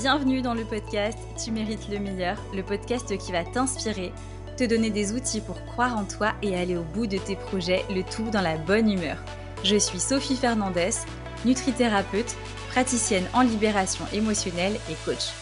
[0.00, 4.12] Bienvenue dans le podcast Tu mérites le meilleur, le podcast qui va t'inspirer,
[4.56, 7.84] te donner des outils pour croire en toi et aller au bout de tes projets,
[7.90, 9.16] le tout dans la bonne humeur.
[9.64, 10.90] Je suis Sophie Fernandez,
[11.44, 12.36] nutrithérapeute,
[12.70, 15.32] praticienne en libération émotionnelle et coach.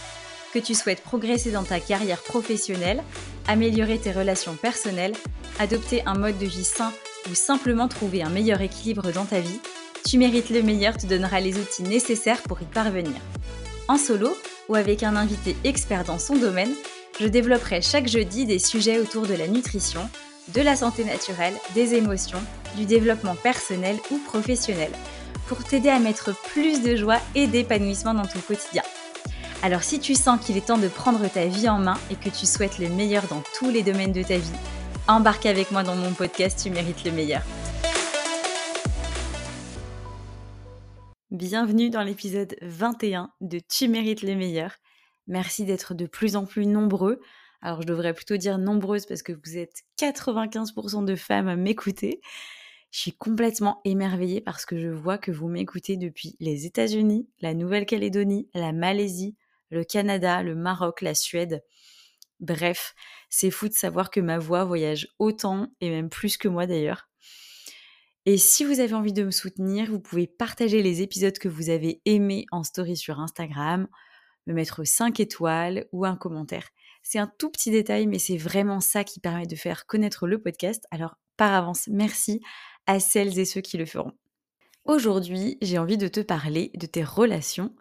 [0.54, 3.02] Que tu souhaites progresser dans ta carrière professionnelle,
[3.46, 5.14] améliorer tes relations personnelles,
[5.58, 6.92] adopter un mode de vie sain
[7.30, 9.60] ou simplement trouver un meilleur équilibre dans ta vie,
[10.06, 13.20] Tu mérites le meilleur te donnera les outils nécessaires pour y parvenir.
[13.88, 14.36] En solo
[14.68, 16.72] ou avec un invité expert dans son domaine,
[17.20, 20.08] je développerai chaque jeudi des sujets autour de la nutrition,
[20.54, 22.42] de la santé naturelle, des émotions,
[22.76, 24.90] du développement personnel ou professionnel,
[25.48, 28.82] pour t'aider à mettre plus de joie et d'épanouissement dans ton quotidien.
[29.62, 32.28] Alors si tu sens qu'il est temps de prendre ta vie en main et que
[32.28, 34.52] tu souhaites le meilleur dans tous les domaines de ta vie,
[35.08, 37.42] embarque avec moi dans mon podcast Tu mérites le meilleur.
[41.36, 44.72] Bienvenue dans l'épisode 21 de Tu mérites le meilleur.
[45.26, 47.20] Merci d'être de plus en plus nombreux.
[47.60, 52.22] Alors je devrais plutôt dire nombreuses parce que vous êtes 95% de femmes à m'écouter.
[52.90, 57.52] Je suis complètement émerveillée parce que je vois que vous m'écoutez depuis les États-Unis, la
[57.52, 59.36] Nouvelle-Calédonie, la Malaisie,
[59.68, 61.62] le Canada, le Maroc, la Suède.
[62.40, 62.94] Bref,
[63.28, 67.10] c'est fou de savoir que ma voix voyage autant et même plus que moi d'ailleurs.
[68.28, 71.70] Et si vous avez envie de me soutenir, vous pouvez partager les épisodes que vous
[71.70, 73.86] avez aimés en story sur Instagram,
[74.48, 76.70] me mettre 5 étoiles ou un commentaire.
[77.04, 80.42] C'est un tout petit détail, mais c'est vraiment ça qui permet de faire connaître le
[80.42, 80.84] podcast.
[80.90, 82.40] Alors, par avance, merci
[82.86, 84.12] à celles et ceux qui le feront.
[84.84, 87.76] Aujourd'hui, j'ai envie de te parler de tes relations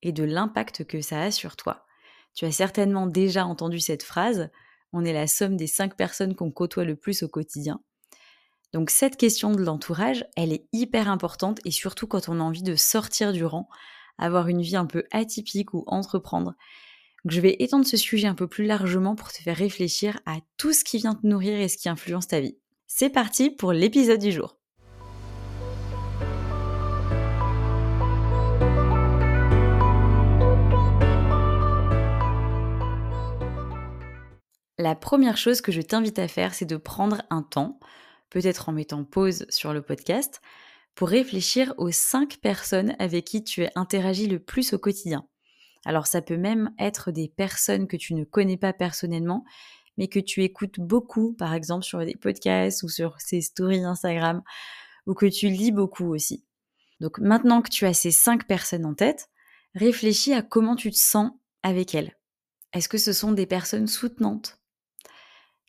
[0.00, 1.84] et de l'impact que ça a sur toi.
[2.32, 4.48] Tu as certainement déjà entendu cette phrase,
[4.94, 7.82] on est la somme des 5 personnes qu'on côtoie le plus au quotidien.
[8.72, 12.62] Donc cette question de l'entourage, elle est hyper importante et surtout quand on a envie
[12.62, 13.68] de sortir du rang,
[14.16, 16.54] avoir une vie un peu atypique ou entreprendre.
[17.26, 20.72] Je vais étendre ce sujet un peu plus largement pour te faire réfléchir à tout
[20.72, 22.56] ce qui vient te nourrir et ce qui influence ta vie.
[22.86, 24.56] C'est parti pour l'épisode du jour.
[34.78, 37.78] La première chose que je t'invite à faire, c'est de prendre un temps
[38.32, 40.40] peut-être en mettant pause sur le podcast,
[40.94, 45.28] pour réfléchir aux cinq personnes avec qui tu es interagi le plus au quotidien.
[45.84, 49.44] Alors ça peut même être des personnes que tu ne connais pas personnellement,
[49.98, 54.42] mais que tu écoutes beaucoup, par exemple sur des podcasts ou sur ces stories Instagram,
[55.06, 56.42] ou que tu lis beaucoup aussi.
[57.00, 59.28] Donc maintenant que tu as ces cinq personnes en tête,
[59.74, 61.32] réfléchis à comment tu te sens
[61.62, 62.16] avec elles.
[62.72, 64.58] Est-ce que ce sont des personnes soutenantes,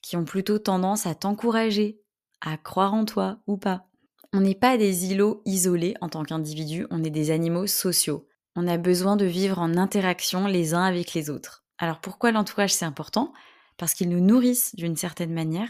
[0.01, 1.99] qui ont plutôt tendance à t'encourager,
[2.43, 3.87] à croire en toi ou pas.
[4.33, 8.27] On n'est pas des îlots isolés en tant qu'individu, on est des animaux sociaux.
[8.55, 11.63] On a besoin de vivre en interaction les uns avec les autres.
[11.77, 13.33] Alors pourquoi l'entourage c'est important?
[13.77, 15.69] Parce qu'ils nous nourrissent d'une certaine manière,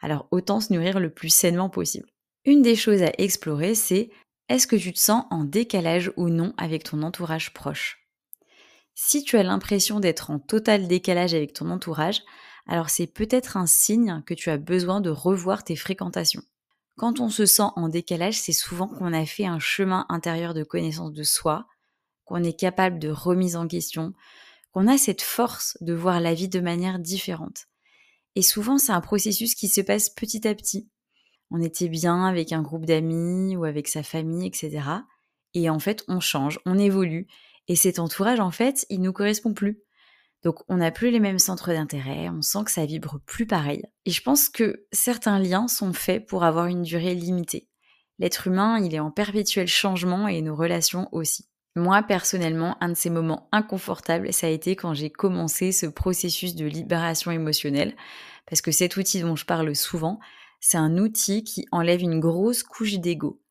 [0.00, 2.08] alors autant se nourrir le plus sainement possible.
[2.44, 4.10] Une des choses à explorer, c'est
[4.48, 8.01] est-ce que tu te sens en décalage ou non avec ton entourage proche?
[8.94, 12.22] Si tu as l'impression d'être en total décalage avec ton entourage,
[12.66, 16.42] alors c'est peut-être un signe que tu as besoin de revoir tes fréquentations.
[16.96, 20.62] Quand on se sent en décalage, c'est souvent qu'on a fait un chemin intérieur de
[20.62, 21.66] connaissance de soi,
[22.24, 24.12] qu'on est capable de remise en question,
[24.72, 27.66] qu'on a cette force de voir la vie de manière différente.
[28.36, 30.88] Et souvent, c'est un processus qui se passe petit à petit.
[31.50, 34.80] On était bien avec un groupe d'amis ou avec sa famille, etc.
[35.54, 37.26] Et en fait, on change, on évolue.
[37.68, 39.80] Et cet entourage, en fait, il nous correspond plus.
[40.42, 43.82] Donc on n'a plus les mêmes centres d'intérêt, on sent que ça vibre plus pareil.
[44.06, 47.68] Et je pense que certains liens sont faits pour avoir une durée limitée.
[48.18, 51.48] L'être humain, il est en perpétuel changement et nos relations aussi.
[51.74, 56.54] Moi, personnellement, un de ces moments inconfortables, ça a été quand j'ai commencé ce processus
[56.54, 57.96] de libération émotionnelle,
[58.46, 60.20] parce que cet outil dont je parle souvent,
[60.60, 63.41] c'est un outil qui enlève une grosse couche d'ego.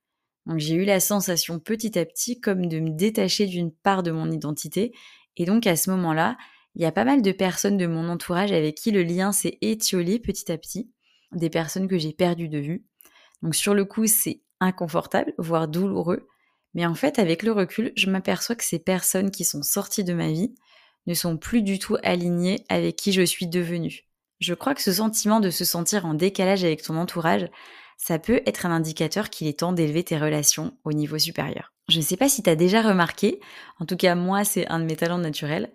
[0.46, 4.12] Donc j'ai eu la sensation petit à petit comme de me détacher d'une part de
[4.12, 4.94] mon identité,
[5.38, 6.38] et donc à ce moment-là,
[6.76, 9.58] il y a pas mal de personnes de mon entourage avec qui le lien s'est
[9.62, 10.92] étiolé petit à petit,
[11.32, 12.86] des personnes que j'ai perdues de vue.
[13.42, 16.28] Donc sur le coup, c'est inconfortable, voire douloureux,
[16.74, 20.14] mais en fait, avec le recul, je m'aperçois que ces personnes qui sont sorties de
[20.14, 20.56] ma vie
[21.08, 24.06] ne sont plus du tout alignées avec qui je suis devenue.
[24.40, 27.48] Je crois que ce sentiment de se sentir en décalage avec ton entourage,
[28.02, 31.72] ça peut être un indicateur qu'il est temps d'élever tes relations au niveau supérieur.
[31.88, 33.40] Je ne sais pas si tu as déjà remarqué,
[33.80, 35.72] en tout cas moi c'est un de mes talents naturels,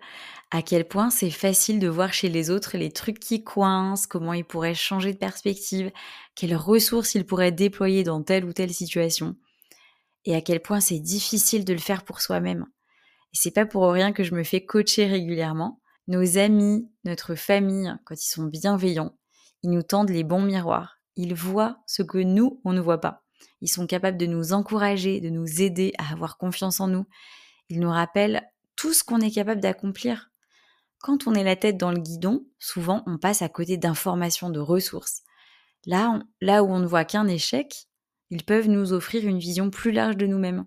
[0.51, 4.33] à quel point c'est facile de voir chez les autres les trucs qui coincent, comment
[4.33, 5.89] ils pourraient changer de perspective,
[6.35, 9.37] quelles ressources ils pourraient déployer dans telle ou telle situation,
[10.25, 12.65] et à quel point c'est difficile de le faire pour soi-même.
[13.33, 15.79] Et c'est pas pour rien que je me fais coacher régulièrement.
[16.09, 19.17] Nos amis, notre famille, quand ils sont bienveillants,
[19.63, 20.96] ils nous tendent les bons miroirs.
[21.17, 23.25] Ils voient ce que nous, on ne voit pas.
[23.61, 27.05] Ils sont capables de nous encourager, de nous aider à avoir confiance en nous.
[27.69, 30.31] Ils nous rappellent tout ce qu'on est capable d'accomplir.
[30.99, 34.59] Quand on est la tête dans le guidon, souvent on passe à côté d'informations, de
[34.59, 35.23] ressources.
[35.85, 37.87] Là, où on ne voit qu'un échec,
[38.29, 40.65] ils peuvent nous offrir une vision plus large de nous-mêmes.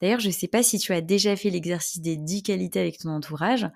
[0.00, 2.98] D'ailleurs, je ne sais pas si tu as déjà fait l'exercice des 10 qualités avec
[2.98, 3.68] ton entourage.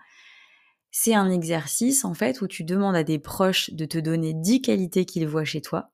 [0.93, 4.63] C'est un exercice, en fait, où tu demandes à des proches de te donner 10
[4.63, 5.91] qualités qu'ils voient chez toi.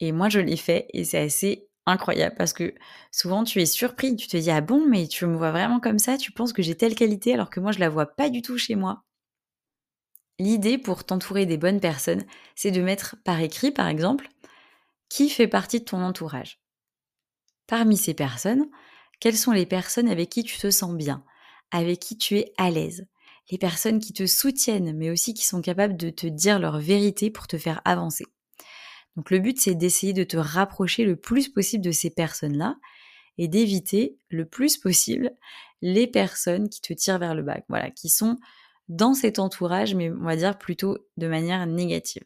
[0.00, 2.74] Et moi, je l'ai fait et c'est assez incroyable parce que
[3.12, 4.16] souvent tu es surpris.
[4.16, 6.16] Tu te dis, ah bon, mais tu me vois vraiment comme ça?
[6.16, 8.58] Tu penses que j'ai telle qualité alors que moi, je la vois pas du tout
[8.58, 9.04] chez moi.
[10.38, 12.24] L'idée pour t'entourer des bonnes personnes,
[12.56, 14.28] c'est de mettre par écrit, par exemple,
[15.08, 16.60] qui fait partie de ton entourage.
[17.66, 18.66] Parmi ces personnes,
[19.20, 21.24] quelles sont les personnes avec qui tu te sens bien,
[21.70, 23.06] avec qui tu es à l'aise,
[23.50, 27.30] les personnes qui te soutiennent, mais aussi qui sont capables de te dire leur vérité
[27.30, 28.24] pour te faire avancer.
[29.16, 32.76] Donc le but, c'est d'essayer de te rapprocher le plus possible de ces personnes-là
[33.38, 35.30] et d'éviter le plus possible
[35.82, 38.36] les personnes qui te tirent vers le bas, voilà, qui sont
[38.88, 42.24] dans cet entourage, mais on va dire plutôt de manière négative.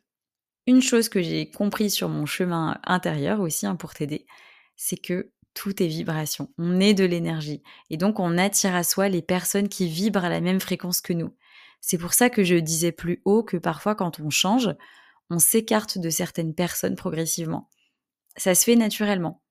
[0.67, 4.27] Une chose que j'ai compris sur mon chemin intérieur aussi hein, pour t'aider,
[4.77, 6.53] c'est que tout est vibration.
[6.57, 7.65] On est de l'énergie.
[7.91, 11.13] Et donc, on attire à soi les personnes qui vibrent à la même fréquence que
[11.13, 11.35] nous.
[11.81, 14.71] C'est pour ça que je disais plus haut que parfois, quand on change,
[15.31, 17.69] on s'écarte de certaines personnes progressivement.
[18.37, 19.43] Ça se fait naturellement.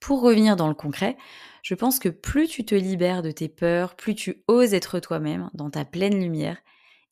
[0.00, 1.16] Pour revenir dans le concret,
[1.62, 5.48] je pense que plus tu te libères de tes peurs, plus tu oses être toi-même
[5.54, 6.58] dans ta pleine lumière,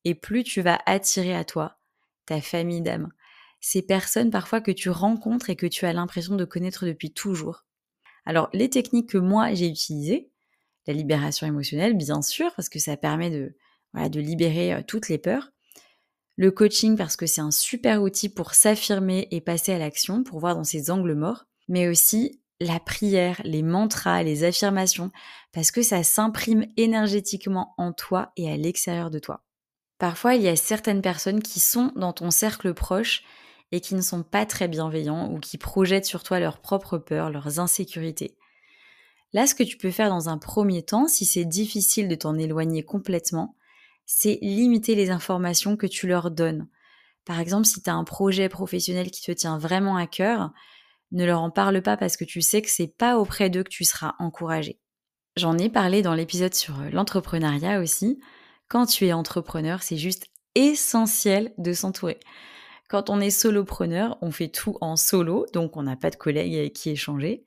[0.04, 1.78] et plus tu vas attirer à toi
[2.26, 3.12] ta famille d'âme,
[3.60, 7.64] ces personnes parfois que tu rencontres et que tu as l'impression de connaître depuis toujours.
[8.24, 10.30] Alors les techniques que moi j'ai utilisées,
[10.86, 13.54] la libération émotionnelle bien sûr, parce que ça permet de,
[14.18, 15.50] libérer euh, toutes les peurs,
[16.36, 20.40] le coaching parce que c'est un super outil pour s'affirmer et passer à l'action, pour
[20.40, 25.10] voir dans ses angles morts, mais aussi la prière, les mantras, les affirmations,
[25.52, 29.44] parce que ça s'imprime énergétiquement en toi et à l'extérieur de toi.
[29.98, 33.22] Parfois, il y a certaines personnes qui sont dans ton cercle proche
[33.72, 37.30] et qui ne sont pas très bienveillants ou qui projettent sur toi leurs propres peurs,
[37.30, 38.36] leurs insécurités.
[39.32, 42.36] Là, ce que tu peux faire dans un premier temps, si c'est difficile de t'en
[42.36, 43.56] éloigner complètement,
[44.04, 46.68] c'est limiter les informations que tu leur donnes.
[47.24, 50.52] Par exemple, si tu as un projet professionnel qui te tient vraiment à cœur,
[51.12, 53.70] ne leur en parle pas parce que tu sais que c'est pas auprès d'eux que
[53.70, 54.80] tu seras encouragé.
[55.36, 58.20] J'en ai parlé dans l'épisode sur l'entrepreneuriat aussi.
[58.68, 62.18] Quand tu es entrepreneur, c'est juste essentiel de s'entourer.
[62.92, 66.54] Quand on est solopreneur, on fait tout en solo, donc on n'a pas de collègues
[66.54, 67.42] avec qui échanger.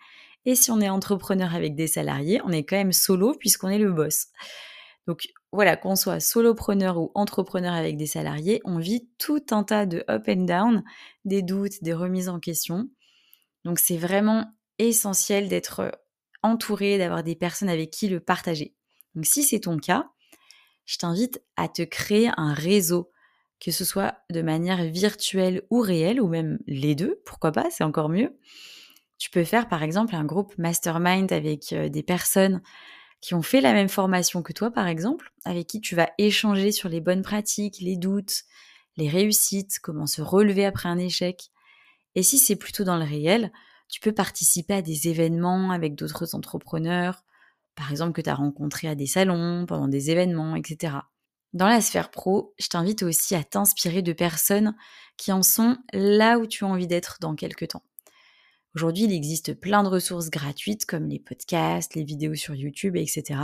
[0.46, 3.78] Et si on est entrepreneur avec des salariés, on est quand même solo puisqu'on est
[3.78, 4.30] le boss.
[5.06, 9.86] Donc voilà, qu'on soit solopreneur ou entrepreneur avec des salariés, on vit tout un tas
[9.86, 10.84] de up and down,
[11.26, 12.90] des doutes, des remises en question.
[13.66, 15.92] Donc c'est vraiment essentiel d'être
[16.42, 18.74] entouré, d'avoir des personnes avec qui le partager.
[19.14, 20.10] Donc si c'est ton cas,
[20.86, 23.12] je t'invite à te créer un réseau,
[23.60, 27.84] que ce soit de manière virtuelle ou réelle, ou même les deux, pourquoi pas, c'est
[27.84, 28.38] encore mieux.
[29.18, 32.62] Tu peux faire par exemple un groupe mastermind avec des personnes
[33.22, 36.72] qui ont fait la même formation que toi, par exemple, avec qui tu vas échanger
[36.72, 38.44] sur les bonnes pratiques, les doutes,
[38.98, 41.50] les réussites, comment se relever après un échec.
[42.16, 43.52] Et si c'est plutôt dans le réel,
[43.90, 47.24] tu peux participer à des événements avec d'autres entrepreneurs,
[47.76, 50.98] par exemple que tu as rencontré à des salons, pendant des événements, etc.
[51.56, 54.76] Dans la sphère pro, je t'invite aussi à t'inspirer de personnes
[55.16, 57.84] qui en sont là où tu as envie d'être dans quelques temps.
[58.76, 63.40] Aujourd'hui, il existe plein de ressources gratuites comme les podcasts, les vidéos sur YouTube, etc.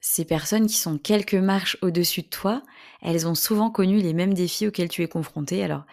[0.00, 2.62] Ces personnes qui sont quelques marches au-dessus de toi,
[3.02, 5.86] elles ont souvent connu les mêmes défis auxquels tu es confronté, alors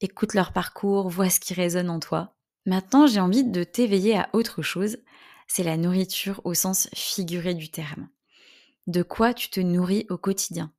[0.00, 2.34] écoute leur parcours, vois ce qui résonne en toi.
[2.66, 4.98] Maintenant, j'ai envie de t'éveiller à autre chose,
[5.46, 8.08] c'est la nourriture au sens figuré du terme.
[8.88, 10.72] De quoi tu te nourris au quotidien?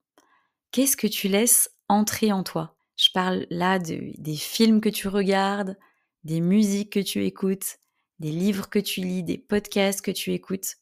[0.71, 2.77] Qu'est-ce que tu laisses entrer en toi?
[2.95, 5.77] Je parle là de, des films que tu regardes,
[6.23, 7.77] des musiques que tu écoutes,
[8.19, 10.77] des livres que tu lis, des podcasts que tu écoutes.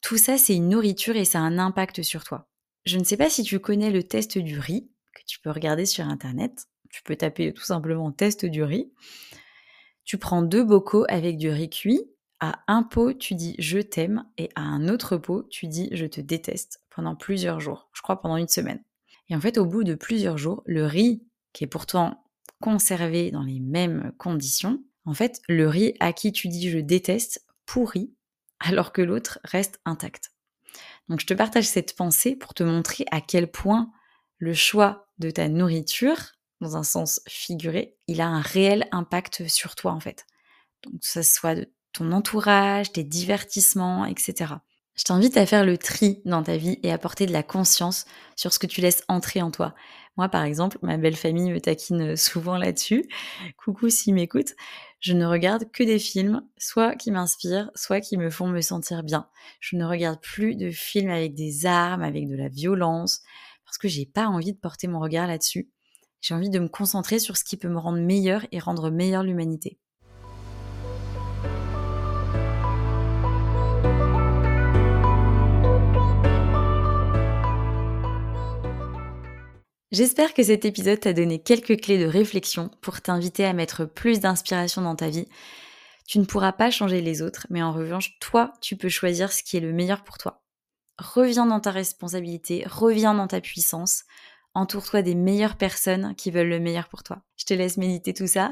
[0.00, 2.48] Tout ça, c'est une nourriture et ça a un impact sur toi.
[2.84, 5.86] Je ne sais pas si tu connais le test du riz, que tu peux regarder
[5.86, 6.68] sur Internet.
[6.90, 8.92] Tu peux taper tout simplement test du riz.
[10.04, 12.02] Tu prends deux bocaux avec du riz cuit.
[12.38, 16.06] À un pot, tu dis je t'aime et à un autre pot, tu dis je
[16.06, 17.90] te déteste pendant plusieurs jours.
[17.92, 18.82] Je crois pendant une semaine.
[19.30, 21.22] Et en fait, au bout de plusieurs jours, le riz,
[21.52, 22.24] qui est pourtant
[22.60, 27.46] conservé dans les mêmes conditions, en fait, le riz à qui tu dis je déteste
[27.64, 28.12] pourrit
[28.58, 30.32] alors que l'autre reste intact.
[31.08, 33.90] Donc je te partage cette pensée pour te montrer à quel point
[34.38, 36.18] le choix de ta nourriture,
[36.60, 40.26] dans un sens figuré, il a un réel impact sur toi en fait.
[40.82, 44.54] Donc que ce soit de ton entourage, tes divertissements, etc.
[45.00, 48.04] Je t'invite à faire le tri dans ta vie et à porter de la conscience
[48.36, 49.74] sur ce que tu laisses entrer en toi.
[50.18, 53.08] Moi, par exemple, ma belle famille me taquine souvent là-dessus.
[53.56, 54.52] Coucou s'ils m'écoutent.
[55.00, 59.02] Je ne regarde que des films, soit qui m'inspirent, soit qui me font me sentir
[59.02, 59.26] bien.
[59.58, 63.22] Je ne regarde plus de films avec des armes, avec de la violence,
[63.64, 65.70] parce que j'ai pas envie de porter mon regard là-dessus.
[66.20, 69.22] J'ai envie de me concentrer sur ce qui peut me rendre meilleur et rendre meilleure
[69.22, 69.78] l'humanité.
[79.92, 84.20] J'espère que cet épisode t'a donné quelques clés de réflexion pour t'inviter à mettre plus
[84.20, 85.26] d'inspiration dans ta vie.
[86.06, 89.42] Tu ne pourras pas changer les autres, mais en revanche, toi, tu peux choisir ce
[89.42, 90.44] qui est le meilleur pour toi.
[90.98, 94.04] Reviens dans ta responsabilité, reviens dans ta puissance,
[94.54, 97.22] entoure-toi des meilleures personnes qui veulent le meilleur pour toi.
[97.36, 98.50] Je te laisse méditer tout ça.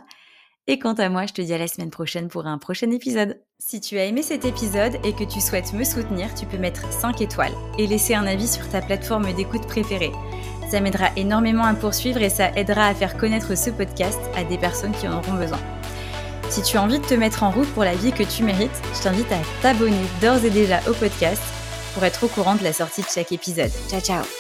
[0.67, 3.41] Et quant à moi, je te dis à la semaine prochaine pour un prochain épisode.
[3.59, 6.93] Si tu as aimé cet épisode et que tu souhaites me soutenir, tu peux mettre
[6.93, 10.13] 5 étoiles et laisser un avis sur ta plateforme d'écoute préférée.
[10.71, 14.59] Ça m'aidera énormément à poursuivre et ça aidera à faire connaître ce podcast à des
[14.59, 15.61] personnes qui en auront besoin.
[16.51, 18.83] Si tu as envie de te mettre en route pour la vie que tu mérites,
[18.95, 21.43] je t'invite à t'abonner d'ores et déjà au podcast
[21.95, 23.71] pour être au courant de la sortie de chaque épisode.
[23.89, 24.38] Ciao ciao